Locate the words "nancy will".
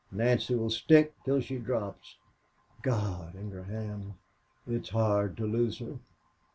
0.11-0.71